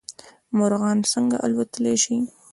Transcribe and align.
مرغان 0.57 0.97
څنګه 1.11 1.37
الوتلی 1.45 1.95
شي؟ 2.03 2.15